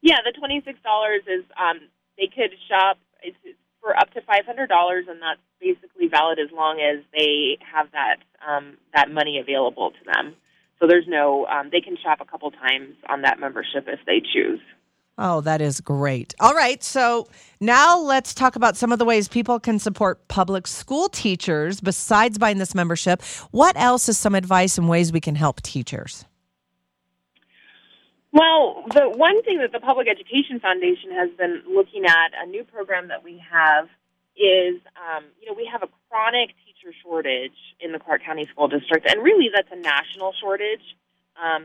Yeah, 0.00 0.16
the 0.24 0.32
twenty 0.32 0.62
six 0.64 0.78
dollars 0.82 1.22
is 1.26 1.44
um, 1.60 1.80
they 2.16 2.28
could 2.28 2.52
shop 2.68 2.98
it's 3.22 3.36
for 3.82 3.98
up 3.98 4.14
to 4.14 4.22
five 4.22 4.46
hundred 4.46 4.68
dollars, 4.68 5.04
and 5.10 5.20
that's 5.20 5.40
basically 5.60 6.08
valid 6.08 6.38
as 6.38 6.50
long 6.52 6.80
as 6.80 7.04
they 7.12 7.58
have 7.60 7.88
that 7.92 8.16
um, 8.46 8.78
that 8.94 9.10
money 9.10 9.38
available 9.38 9.90
to 9.90 10.04
them. 10.14 10.36
So 10.78 10.86
there's 10.86 11.06
no 11.08 11.46
um, 11.46 11.70
they 11.72 11.80
can 11.80 11.96
shop 12.02 12.18
a 12.20 12.24
couple 12.24 12.50
times 12.50 12.94
on 13.08 13.22
that 13.22 13.40
membership 13.40 13.84
if 13.86 14.00
they 14.06 14.20
choose. 14.20 14.60
Oh, 15.18 15.40
that 15.42 15.62
is 15.62 15.80
great. 15.80 16.34
All 16.40 16.54
right. 16.54 16.82
So 16.84 17.26
now 17.58 17.98
let's 17.98 18.34
talk 18.34 18.54
about 18.54 18.76
some 18.76 18.92
of 18.92 18.98
the 18.98 19.06
ways 19.06 19.28
people 19.28 19.58
can 19.58 19.78
support 19.78 20.28
public 20.28 20.66
school 20.66 21.08
teachers 21.08 21.80
besides 21.80 22.36
buying 22.36 22.58
this 22.58 22.74
membership. 22.74 23.22
What 23.50 23.78
else 23.78 24.10
is 24.10 24.18
some 24.18 24.34
advice 24.34 24.76
and 24.76 24.90
ways 24.90 25.12
we 25.12 25.20
can 25.20 25.34
help 25.34 25.62
teachers? 25.62 26.26
Well, 28.30 28.84
the 28.92 29.08
one 29.08 29.42
thing 29.44 29.60
that 29.60 29.72
the 29.72 29.80
Public 29.80 30.08
Education 30.08 30.60
Foundation 30.60 31.10
has 31.12 31.30
been 31.38 31.62
looking 31.74 32.04
at, 32.04 32.32
a 32.36 32.46
new 32.46 32.64
program 32.64 33.08
that 33.08 33.24
we 33.24 33.42
have, 33.50 33.88
is 34.36 34.76
um, 35.00 35.24
you 35.40 35.48
know 35.48 35.54
we 35.56 35.66
have 35.72 35.82
a 35.82 35.88
chronic 36.10 36.50
teacher 36.86 36.96
shortage 37.02 37.56
in 37.80 37.92
the 37.92 37.98
Clark 37.98 38.22
County 38.24 38.46
School 38.50 38.68
District, 38.68 39.06
and 39.06 39.22
really 39.22 39.48
that's 39.54 39.68
a 39.72 39.76
national 39.76 40.32
shortage. 40.40 40.82
Um, 41.36 41.64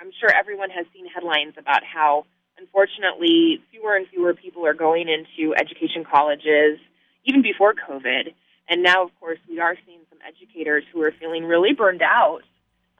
I'm 0.00 0.10
sure 0.18 0.30
everyone 0.34 0.70
has 0.70 0.86
seen 0.92 1.06
headlines 1.06 1.54
about 1.58 1.82
how, 1.84 2.24
unfortunately, 2.58 3.62
fewer 3.70 3.96
and 3.96 4.06
fewer 4.08 4.34
people 4.34 4.66
are 4.66 4.74
going 4.74 5.08
into 5.08 5.54
education 5.54 6.04
colleges, 6.04 6.78
even 7.24 7.42
before 7.42 7.74
COVID. 7.74 8.32
And 8.68 8.82
now, 8.82 9.04
of 9.04 9.10
course, 9.18 9.38
we 9.48 9.58
are 9.60 9.76
seeing 9.86 10.00
some 10.08 10.18
educators 10.26 10.84
who 10.92 11.02
are 11.02 11.12
feeling 11.18 11.44
really 11.44 11.72
burned 11.74 12.02
out 12.02 12.40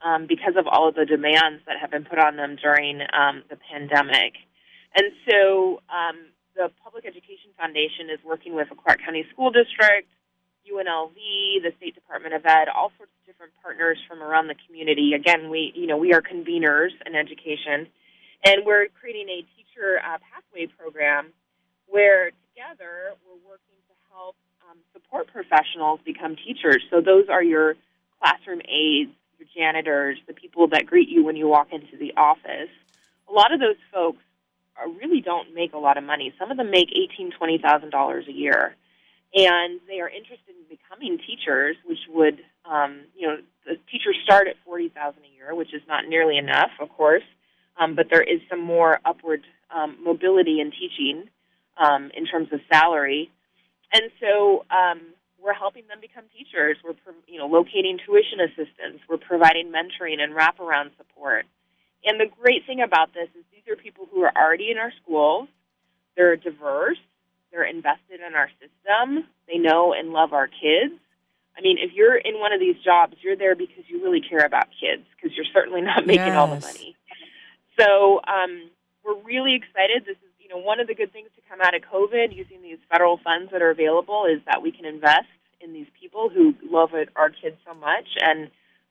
um, 0.03 0.27
because 0.27 0.55
of 0.57 0.67
all 0.67 0.89
of 0.89 0.95
the 0.95 1.05
demands 1.05 1.63
that 1.65 1.77
have 1.79 1.91
been 1.91 2.05
put 2.05 2.19
on 2.19 2.35
them 2.35 2.57
during 2.61 3.01
um, 3.01 3.43
the 3.49 3.57
pandemic. 3.71 4.33
And 4.95 5.13
so 5.29 5.81
um, 5.87 6.17
the 6.55 6.69
Public 6.83 7.05
Education 7.05 7.55
Foundation 7.57 8.09
is 8.11 8.19
working 8.25 8.53
with 8.53 8.67
the 8.69 8.75
Clark 8.75 8.99
County 9.05 9.25
School 9.31 9.49
District, 9.49 10.07
UNLV, 10.69 11.15
the 11.63 11.71
State 11.77 11.95
Department 11.95 12.33
of 12.33 12.45
Ed, 12.45 12.67
all 12.73 12.91
sorts 12.97 13.11
of 13.19 13.25
different 13.25 13.53
partners 13.63 13.97
from 14.07 14.21
around 14.21 14.47
the 14.47 14.55
community. 14.67 15.13
Again, 15.13 15.49
we 15.49 15.71
you 15.75 15.87
know 15.87 15.97
we 15.97 16.13
are 16.13 16.21
conveners 16.21 16.91
in 17.05 17.15
education, 17.15 17.87
and 18.43 18.65
we're 18.65 18.87
creating 18.99 19.29
a 19.29 19.41
teacher 19.55 19.99
uh, 19.99 20.17
pathway 20.33 20.67
program 20.67 21.33
where 21.87 22.31
together 22.53 23.15
we're 23.25 23.41
working 23.49 23.75
to 23.89 23.95
help 24.11 24.35
um, 24.69 24.77
support 24.93 25.27
professionals 25.27 25.99
become 26.05 26.35
teachers. 26.35 26.83
So 26.89 27.01
those 27.01 27.27
are 27.29 27.43
your 27.43 27.75
classroom 28.21 28.61
aides, 28.61 29.11
your 29.39 29.47
janitors, 29.55 30.17
the 30.27 30.33
people 30.33 30.67
that 30.69 30.85
greet 30.85 31.09
you 31.09 31.23
when 31.23 31.35
you 31.35 31.47
walk 31.47 31.67
into 31.71 31.97
the 31.97 32.13
office. 32.15 32.69
A 33.29 33.31
lot 33.31 33.53
of 33.53 33.59
those 33.59 33.77
folks 33.91 34.19
are, 34.77 34.87
really 34.89 35.21
don't 35.21 35.53
make 35.53 35.73
a 35.73 35.77
lot 35.77 35.97
of 35.97 36.03
money. 36.03 36.33
Some 36.39 36.51
of 36.51 36.57
them 36.57 36.71
make 36.71 36.89
eighteen, 36.91 37.31
twenty 37.37 37.57
thousand 37.57 37.89
dollars 37.89 38.25
a 38.27 38.31
year, 38.31 38.75
and 39.33 39.79
they 39.87 39.99
are 39.99 40.09
interested 40.09 40.55
in 40.55 40.65
becoming 40.69 41.17
teachers, 41.17 41.77
which 41.85 41.99
would, 42.09 42.39
um, 42.65 43.01
you 43.15 43.27
know, 43.27 43.37
the 43.65 43.75
teachers 43.91 44.17
start 44.23 44.47
at 44.47 44.55
forty 44.65 44.89
thousand 44.89 45.23
a 45.23 45.35
year, 45.35 45.55
which 45.55 45.73
is 45.73 45.81
not 45.87 46.07
nearly 46.07 46.37
enough, 46.37 46.71
of 46.79 46.89
course, 46.89 47.23
um, 47.79 47.95
but 47.95 48.07
there 48.09 48.23
is 48.23 48.41
some 48.49 48.59
more 48.59 48.99
upward 49.05 49.41
um, 49.73 49.97
mobility 50.03 50.59
in 50.59 50.71
teaching 50.71 51.29
um, 51.77 52.11
in 52.15 52.25
terms 52.25 52.49
of 52.51 52.59
salary, 52.71 53.31
and 53.93 54.11
so 54.19 54.65
um, 54.69 55.01
we're 55.41 55.53
helping 55.53 55.87
them 55.87 55.99
become 55.99 56.23
teachers. 56.37 56.77
We're, 56.83 56.93
you 57.27 57.39
know, 57.39 57.47
locating 57.47 57.97
tuition 58.05 58.39
assistance. 58.39 59.01
We're 59.09 59.17
providing 59.17 59.71
mentoring 59.71 60.19
and 60.19 60.35
wraparound 60.35 60.91
support. 60.97 61.45
And 62.03 62.19
the 62.19 62.27
great 62.41 62.65
thing 62.65 62.81
about 62.81 63.13
this 63.13 63.29
is 63.37 63.43
these 63.51 63.71
are 63.71 63.75
people 63.75 64.07
who 64.11 64.21
are 64.23 64.31
already 64.35 64.71
in 64.71 64.77
our 64.77 64.91
schools. 65.03 65.47
They're 66.15 66.35
diverse. 66.35 66.97
They're 67.51 67.63
invested 67.63 68.21
in 68.25 68.33
our 68.35 68.49
system. 68.59 69.27
They 69.47 69.57
know 69.57 69.93
and 69.93 70.09
love 70.11 70.33
our 70.33 70.47
kids. 70.47 70.95
I 71.57 71.61
mean, 71.61 71.77
if 71.77 71.91
you're 71.93 72.15
in 72.15 72.39
one 72.39 72.53
of 72.53 72.59
these 72.59 72.77
jobs, 72.83 73.15
you're 73.21 73.35
there 73.35 73.55
because 73.55 73.83
you 73.87 74.01
really 74.01 74.21
care 74.21 74.45
about 74.45 74.67
kids, 74.79 75.03
because 75.15 75.35
you're 75.35 75.51
certainly 75.53 75.81
not 75.81 76.05
making 76.07 76.27
yes. 76.27 76.37
all 76.37 76.47
the 76.47 76.59
money. 76.59 76.95
So 77.77 78.21
um, 78.27 78.69
we're 79.03 79.21
really 79.23 79.55
excited. 79.55 80.05
This 80.05 80.17
is, 80.17 80.31
you 80.39 80.47
know, 80.49 80.57
one 80.57 80.79
of 80.79 80.87
the 80.87 80.95
good 80.95 81.11
things 81.11 81.29
to 81.35 81.41
come 81.49 81.59
out 81.61 81.75
of 81.75 81.81
COVID 81.81 82.35
using 82.35 82.61
these 82.61 82.79
federal 82.89 83.17
funds 83.17 83.51
that 83.51 83.61
are 83.61 83.69
available 83.69 84.25
is 84.25 84.41
that 84.45 84.61
we 84.61 84.71
can 84.71 84.85
invest 84.85 85.27
in 85.59 85.73
these 85.73 85.87
people 85.99 86.29
who 86.29 86.55
love 86.69 86.93
it, 86.93 87.09
our 87.15 87.29
kids 87.29 87.57
so 87.67 87.73
much 87.73 88.07
and 88.21 88.49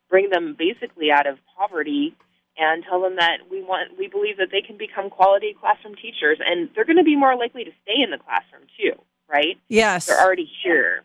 bring 0.09 0.29
them 0.31 0.55
basically 0.59 1.11
out 1.11 1.27
of 1.27 1.39
poverty 1.57 2.15
and 2.61 2.85
tell 2.85 3.01
them 3.01 3.17
that 3.17 3.49
we 3.51 3.63
want 3.63 3.99
we 3.99 4.07
believe 4.07 4.37
that 4.37 4.49
they 4.53 4.61
can 4.61 4.77
become 4.77 5.11
quality 5.11 5.57
classroom 5.59 5.97
teachers 5.97 6.39
and 6.45 6.69
they're 6.75 6.85
going 6.85 7.01
to 7.01 7.05
be 7.05 7.17
more 7.17 7.35
likely 7.35 7.65
to 7.65 7.73
stay 7.83 7.99
in 8.05 8.11
the 8.11 8.19
classroom 8.19 8.69
too 8.79 9.01
right? 9.31 9.59
Yes. 9.69 10.07
They're 10.07 10.21
already 10.21 10.51
here 10.63 11.05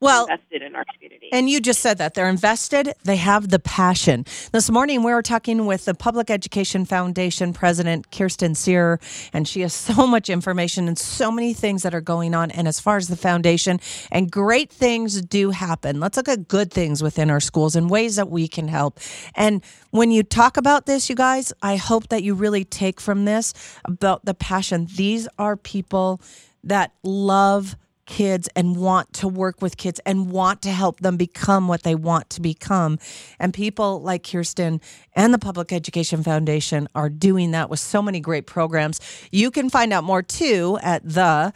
well, 0.00 0.24
invested 0.24 0.62
in 0.62 0.74
our 0.74 0.84
community. 0.94 1.28
And 1.32 1.48
you 1.48 1.60
just 1.60 1.80
said 1.80 1.98
that 1.98 2.14
they're 2.14 2.28
invested, 2.28 2.94
they 3.04 3.16
have 3.16 3.50
the 3.50 3.58
passion. 3.58 4.24
This 4.50 4.70
morning 4.70 5.02
we 5.02 5.12
were 5.12 5.22
talking 5.22 5.66
with 5.66 5.84
the 5.84 5.94
Public 5.94 6.30
Education 6.30 6.84
Foundation 6.84 7.52
president, 7.52 8.10
Kirsten 8.10 8.54
Sear, 8.54 8.98
and 9.32 9.46
she 9.46 9.60
has 9.60 9.72
so 9.90 10.06
much 10.06 10.28
information 10.28 10.88
and 10.88 10.98
so 10.98 11.30
many 11.30 11.52
things 11.52 11.82
that 11.82 11.94
are 11.94 12.00
going 12.00 12.34
on. 12.34 12.50
And 12.50 12.66
as 12.66 12.80
far 12.80 12.96
as 12.96 13.08
the 13.08 13.16
foundation, 13.16 13.78
and 14.10 14.30
great 14.30 14.70
things 14.70 15.20
do 15.22 15.50
happen. 15.50 16.00
Let's 16.00 16.16
look 16.16 16.28
at 16.28 16.48
good 16.48 16.72
things 16.72 17.02
within 17.02 17.30
our 17.30 17.40
schools 17.40 17.76
and 17.76 17.90
ways 17.90 18.16
that 18.16 18.30
we 18.30 18.48
can 18.48 18.68
help. 18.68 18.98
And 19.34 19.62
when 19.90 20.10
you 20.10 20.22
talk 20.22 20.56
about 20.56 20.86
this, 20.86 21.08
you 21.08 21.14
guys, 21.14 21.52
I 21.62 21.76
hope 21.76 22.08
that 22.08 22.22
you 22.22 22.34
really 22.34 22.64
take 22.64 23.00
from 23.00 23.24
this 23.24 23.52
about 23.84 24.24
the 24.24 24.34
passion. 24.34 24.86
These 24.96 25.28
are 25.38 25.56
people 25.56 26.20
that 26.64 26.92
love 27.02 27.76
kids 28.10 28.48
and 28.56 28.76
want 28.76 29.12
to 29.12 29.28
work 29.28 29.62
with 29.62 29.76
kids 29.76 30.00
and 30.04 30.30
want 30.32 30.60
to 30.62 30.70
help 30.70 30.98
them 31.00 31.16
become 31.16 31.68
what 31.68 31.84
they 31.84 31.94
want 31.94 32.28
to 32.30 32.40
become. 32.40 32.98
And 33.38 33.54
people 33.54 34.02
like 34.02 34.28
Kirsten 34.28 34.80
and 35.14 35.32
the 35.32 35.38
Public 35.38 35.72
Education 35.72 36.24
Foundation 36.24 36.88
are 36.94 37.08
doing 37.08 37.52
that 37.52 37.70
with 37.70 37.78
so 37.78 38.02
many 38.02 38.18
great 38.18 38.46
programs. 38.46 39.00
You 39.30 39.52
can 39.52 39.70
find 39.70 39.92
out 39.92 40.02
more 40.02 40.22
too 40.22 40.76
at 40.82 41.08
the 41.08 41.52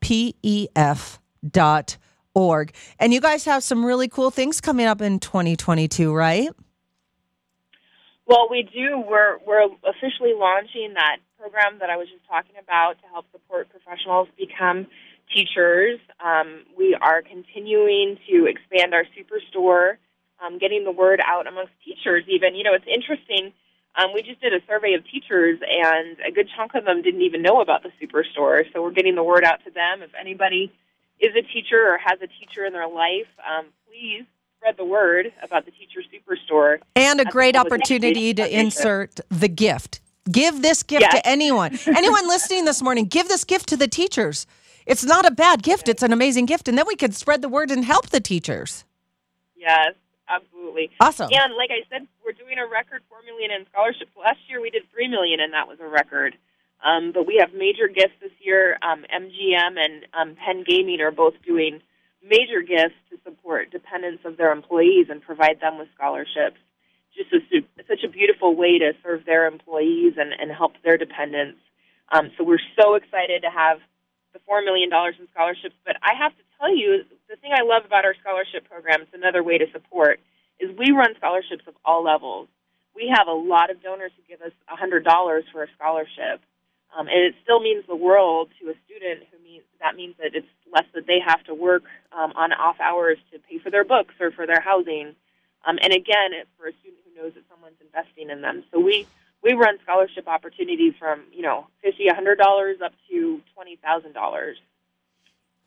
pef.org. 0.00 1.14
And 2.98 3.12
you 3.14 3.20
guys 3.20 3.44
have 3.44 3.62
some 3.62 3.84
really 3.84 4.08
cool 4.08 4.32
things 4.32 4.60
coming 4.60 4.86
up 4.86 5.00
in 5.00 5.20
2022, 5.20 6.12
right? 6.12 6.50
Well, 8.26 8.48
we 8.50 8.62
do. 8.62 9.04
We're 9.06 9.38
we're 9.46 9.68
officially 9.84 10.32
launching 10.34 10.94
that 10.94 11.18
program 11.38 11.78
that 11.80 11.90
I 11.90 11.96
was 11.96 12.08
just 12.08 12.26
talking 12.26 12.54
about 12.60 12.94
to 13.02 13.08
help 13.08 13.26
support 13.32 13.68
professionals 13.68 14.28
become 14.38 14.86
teachers. 15.34 15.98
Um, 16.24 16.64
we 16.76 16.96
are 17.00 17.22
continuing 17.22 18.18
to 18.28 18.46
expand 18.46 18.94
our 18.94 19.04
superstore, 19.16 19.96
um, 20.44 20.58
getting 20.58 20.84
the 20.84 20.92
word 20.92 21.20
out 21.24 21.46
amongst 21.46 21.72
teachers. 21.84 22.24
Even 22.28 22.54
you 22.54 22.64
know, 22.64 22.74
it's 22.74 22.86
interesting. 22.86 23.52
Um, 23.94 24.14
we 24.14 24.22
just 24.22 24.40
did 24.40 24.54
a 24.54 24.60
survey 24.66 24.94
of 24.94 25.04
teachers, 25.04 25.58
and 25.60 26.16
a 26.26 26.32
good 26.32 26.48
chunk 26.56 26.74
of 26.74 26.84
them 26.84 27.02
didn't 27.02 27.22
even 27.22 27.42
know 27.42 27.60
about 27.60 27.82
the 27.82 27.90
superstore. 28.00 28.64
So 28.72 28.82
we're 28.82 28.92
getting 28.92 29.14
the 29.14 29.22
word 29.22 29.44
out 29.44 29.62
to 29.64 29.70
them. 29.70 30.02
If 30.02 30.10
anybody 30.18 30.72
is 31.20 31.32
a 31.36 31.42
teacher 31.42 31.88
or 31.88 31.98
has 31.98 32.18
a 32.22 32.26
teacher 32.26 32.64
in 32.64 32.72
their 32.72 32.88
life, 32.88 33.28
um, 33.46 33.66
please 33.86 34.24
spread 34.58 34.76
the 34.76 34.84
word 34.84 35.32
about 35.42 35.66
the 35.66 35.72
teacher 35.72 36.00
superstore. 36.08 36.78
And 36.96 37.20
a 37.20 37.24
great 37.24 37.56
opportunity 37.56 38.32
to 38.34 38.58
insert 38.58 39.20
the 39.28 39.48
gift. 39.48 40.00
Give 40.30 40.62
this 40.62 40.82
gift 40.82 41.02
yes. 41.02 41.14
to 41.14 41.28
anyone. 41.28 41.78
anyone 41.86 42.28
listening 42.28 42.64
this 42.64 42.80
morning, 42.80 43.06
give 43.06 43.28
this 43.28 43.44
gift 43.44 43.68
to 43.70 43.76
the 43.76 43.88
teachers. 43.88 44.46
It's 44.86 45.04
not 45.04 45.26
a 45.26 45.30
bad 45.30 45.62
gift. 45.62 45.88
It's 45.88 46.02
an 46.02 46.12
amazing 46.12 46.46
gift. 46.46 46.68
And 46.68 46.76
then 46.76 46.86
we 46.86 46.96
could 46.96 47.14
spread 47.14 47.42
the 47.42 47.48
word 47.48 47.70
and 47.70 47.84
help 47.84 48.10
the 48.10 48.20
teachers. 48.20 48.84
Yes, 49.56 49.94
absolutely. 50.28 50.90
Awesome. 51.00 51.30
And 51.32 51.54
like 51.54 51.70
I 51.70 51.86
said, 51.90 52.06
we're 52.24 52.32
doing 52.32 52.58
a 52.58 52.66
record 52.66 53.02
4 53.08 53.18
million 53.24 53.50
in 53.50 53.66
scholarships. 53.70 54.10
Last 54.18 54.40
year 54.48 54.60
we 54.60 54.70
did 54.70 54.82
3 54.92 55.08
million 55.08 55.40
and 55.40 55.52
that 55.52 55.68
was 55.68 55.78
a 55.80 55.86
record. 55.86 56.36
Um, 56.84 57.12
but 57.12 57.26
we 57.26 57.36
have 57.38 57.54
major 57.54 57.86
gifts 57.86 58.18
this 58.20 58.32
year. 58.40 58.78
Um, 58.82 59.04
MGM 59.06 59.78
and 59.78 60.06
um, 60.18 60.36
Penn 60.36 60.64
Gaming 60.66 61.00
are 61.00 61.12
both 61.12 61.34
doing 61.46 61.80
major 62.22 62.62
gifts 62.62 62.98
to 63.10 63.18
support 63.24 63.70
dependents 63.70 64.24
of 64.24 64.36
their 64.36 64.52
employees 64.52 65.06
and 65.08 65.22
provide 65.22 65.60
them 65.60 65.78
with 65.78 65.88
scholarships. 65.94 66.58
Just 67.14 67.32
a, 67.32 67.62
such 67.86 68.02
a 68.04 68.08
beautiful 68.08 68.56
way 68.56 68.78
to 68.78 68.92
serve 69.02 69.24
their 69.26 69.46
employees 69.46 70.14
and, 70.16 70.32
and 70.32 70.50
help 70.50 70.72
their 70.82 70.96
dependents. 70.96 71.58
Um, 72.10 72.30
so 72.36 72.44
we're 72.44 72.62
so 72.80 72.94
excited 72.94 73.42
to 73.42 73.50
have 73.50 73.78
$4 74.48 74.64
million 74.64 74.90
in 74.92 75.28
scholarships. 75.32 75.74
But 75.84 75.96
I 76.02 76.14
have 76.18 76.32
to 76.32 76.42
tell 76.58 76.74
you, 76.74 77.04
the 77.28 77.36
thing 77.36 77.52
I 77.52 77.62
love 77.62 77.84
about 77.84 78.04
our 78.04 78.14
scholarship 78.20 78.68
program, 78.68 79.02
it's 79.02 79.14
another 79.14 79.42
way 79.42 79.58
to 79.58 79.66
support, 79.72 80.20
is 80.60 80.70
we 80.76 80.92
run 80.92 81.14
scholarships 81.16 81.64
of 81.66 81.74
all 81.84 82.04
levels. 82.04 82.48
We 82.94 83.12
have 83.14 83.26
a 83.26 83.32
lot 83.32 83.70
of 83.70 83.82
donors 83.82 84.12
who 84.16 84.22
give 84.28 84.42
us 84.42 84.52
a 84.68 84.76
$100 84.76 85.02
for 85.50 85.62
a 85.64 85.68
scholarship. 85.74 86.40
Um, 86.96 87.08
and 87.08 87.18
it 87.24 87.34
still 87.42 87.60
means 87.60 87.84
the 87.88 87.96
world 87.96 88.50
to 88.60 88.68
a 88.68 88.74
student 88.84 89.24
who 89.32 89.42
means 89.42 89.64
that 89.80 89.96
means 89.96 90.14
that 90.18 90.34
it's 90.34 90.46
less 90.72 90.84
that 90.94 91.06
they 91.06 91.18
have 91.26 91.42
to 91.44 91.54
work 91.54 91.82
um, 92.12 92.32
on 92.36 92.52
off 92.52 92.76
hours 92.80 93.18
to 93.32 93.38
pay 93.38 93.58
for 93.58 93.70
their 93.70 93.84
books 93.84 94.14
or 94.20 94.30
for 94.30 94.46
their 94.46 94.60
housing. 94.60 95.16
Um, 95.64 95.78
and 95.80 95.92
again, 95.92 96.36
for 96.58 96.68
a 96.68 96.72
student 96.80 97.00
who 97.04 97.22
knows 97.22 97.32
that 97.34 97.44
someone's 97.50 97.80
investing 97.80 98.30
in 98.30 98.42
them. 98.42 98.64
So 98.70 98.78
we 98.78 99.06
we 99.42 99.52
run 99.54 99.78
scholarship 99.82 100.28
opportunities 100.28 100.94
from 100.98 101.22
you 101.32 101.42
know 101.42 101.66
fifty, 101.82 102.08
a 102.08 102.14
hundred 102.14 102.36
dollars 102.38 102.78
up 102.84 102.92
to 103.10 103.40
twenty 103.54 103.76
thousand 103.76 104.12
dollars. 104.12 104.56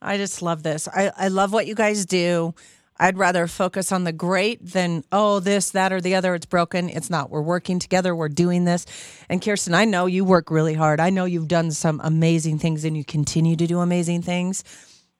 I 0.01 0.17
just 0.17 0.41
love 0.41 0.63
this. 0.63 0.87
I, 0.87 1.11
I 1.17 1.27
love 1.29 1.51
what 1.51 1.67
you 1.67 1.75
guys 1.75 2.05
do. 2.05 2.53
I'd 2.97 3.17
rather 3.17 3.47
focus 3.47 3.91
on 3.91 4.05
the 4.05 4.13
great 4.13 4.65
than, 4.65 5.03
oh, 5.11 5.39
this, 5.39 5.71
that, 5.71 5.91
or 5.91 5.99
the 5.99 6.15
other. 6.15 6.33
It's 6.33 6.45
broken. 6.45 6.89
It's 6.89 7.09
not. 7.09 7.29
We're 7.29 7.41
working 7.41 7.79
together. 7.79 8.15
We're 8.15 8.29
doing 8.29 8.63
this. 8.63 8.85
And 9.29 9.41
Kirsten, 9.41 9.73
I 9.73 9.83
know 9.83 10.05
you 10.05 10.23
work 10.23 10.49
really 10.49 10.75
hard. 10.75 11.01
I 11.01 11.09
know 11.09 11.25
you've 11.25 11.49
done 11.49 11.71
some 11.71 11.99
amazing 12.03 12.59
things 12.59 12.85
and 12.85 12.95
you 12.95 13.03
continue 13.03 13.57
to 13.57 13.67
do 13.67 13.79
amazing 13.79 14.21
things. 14.21 14.63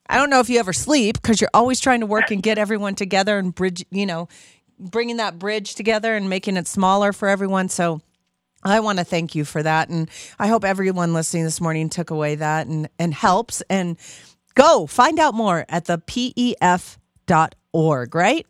I 0.08 0.18
don't 0.18 0.30
know 0.30 0.40
if 0.40 0.50
you 0.50 0.60
ever 0.60 0.72
sleep 0.72 1.22
because 1.22 1.42
you're 1.42 1.50
always 1.54 1.80
trying 1.80 2.00
to 2.00 2.06
work 2.06 2.32
and 2.32 2.42
get 2.42 2.58
everyone 2.58 2.96
together 2.96 3.38
and 3.40 3.54
bridge, 3.54 3.84
you 3.90 4.06
know, 4.06 4.30
bringing 4.80 5.18
that 5.18 5.40
bridge 5.40 5.76
together 5.76 6.16
and 6.16 6.30
making 6.30 6.56
it 6.58 6.68
smaller 6.68 7.12
for 7.12 7.28
everyone. 7.28 7.70
So 7.70 8.02
I 8.66 8.80
want 8.80 8.98
to 8.98 9.06
thank 9.06 9.36
you 9.36 9.46
for 9.46 9.62
that. 9.62 9.90
And 9.90 10.10
I 10.40 10.48
hope 10.48 10.66
everyone 10.66 11.14
listening 11.14 11.44
this 11.44 11.62
morning 11.62 11.90
took 11.90 12.10
away 12.10 12.36
that 12.36 12.68
and, 12.68 12.90
and 12.98 13.14
helps. 13.14 13.62
And 13.70 13.98
go 14.56 14.88
find 14.88 15.20
out 15.20 15.36
more 15.36 15.66
at 15.70 15.86
the 15.86 16.00
pef.org, 16.00 16.56
right? 18.16 18.48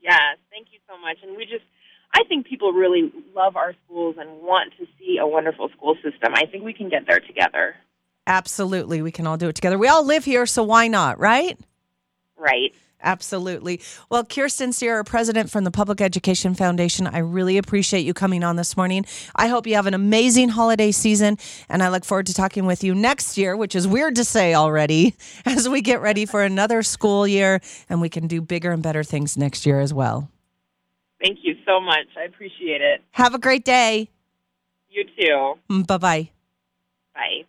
Yes, 0.00 0.38
thank 0.50 0.68
you 0.72 0.78
so 0.88 0.96
much. 0.98 1.18
And 1.22 1.36
we 1.36 1.44
just, 1.44 1.64
I 2.14 2.22
think 2.28 2.46
people 2.46 2.72
really 2.72 3.12
love 3.34 3.56
our 3.56 3.74
schools 3.84 4.16
and 4.18 4.30
want 4.42 4.72
to 4.78 4.86
see 4.98 5.18
a 5.18 5.26
wonderful 5.26 5.68
school 5.76 5.96
system. 5.96 6.32
I 6.34 6.46
think 6.46 6.64
we 6.64 6.72
can 6.72 6.88
get 6.88 7.06
there 7.06 7.20
together. 7.20 7.74
Absolutely. 8.26 9.02
We 9.02 9.10
can 9.10 9.26
all 9.26 9.36
do 9.36 9.48
it 9.48 9.56
together. 9.56 9.76
We 9.76 9.88
all 9.88 10.04
live 10.04 10.24
here, 10.24 10.46
so 10.46 10.62
why 10.62 10.86
not, 10.86 11.18
right? 11.18 11.58
Right. 12.36 12.74
Absolutely. 13.02 13.80
Well, 14.10 14.24
Kirsten 14.24 14.72
Sierra, 14.72 15.04
president 15.04 15.50
from 15.50 15.64
the 15.64 15.70
Public 15.70 16.00
Education 16.00 16.54
Foundation, 16.54 17.06
I 17.06 17.18
really 17.18 17.56
appreciate 17.56 18.00
you 18.00 18.12
coming 18.12 18.44
on 18.44 18.56
this 18.56 18.76
morning. 18.76 19.06
I 19.34 19.48
hope 19.48 19.66
you 19.66 19.74
have 19.74 19.86
an 19.86 19.94
amazing 19.94 20.50
holiday 20.50 20.92
season, 20.92 21.38
and 21.68 21.82
I 21.82 21.88
look 21.88 22.04
forward 22.04 22.26
to 22.26 22.34
talking 22.34 22.66
with 22.66 22.84
you 22.84 22.94
next 22.94 23.38
year, 23.38 23.56
which 23.56 23.74
is 23.74 23.86
weird 23.88 24.16
to 24.16 24.24
say 24.24 24.54
already, 24.54 25.14
as 25.46 25.68
we 25.68 25.80
get 25.80 26.00
ready 26.00 26.26
for 26.26 26.42
another 26.42 26.82
school 26.82 27.26
year 27.26 27.60
and 27.88 28.00
we 28.00 28.08
can 28.08 28.26
do 28.26 28.40
bigger 28.40 28.72
and 28.72 28.82
better 28.82 29.02
things 29.02 29.36
next 29.36 29.64
year 29.64 29.80
as 29.80 29.94
well. 29.94 30.30
Thank 31.22 31.38
you 31.42 31.54
so 31.66 31.80
much. 31.80 32.06
I 32.18 32.24
appreciate 32.24 32.80
it. 32.80 33.02
Have 33.12 33.34
a 33.34 33.38
great 33.38 33.64
day. 33.64 34.08
You 34.88 35.04
too. 35.04 35.54
Mm, 35.70 35.86
bye-bye. 35.86 36.30
Bye. 37.14 37.44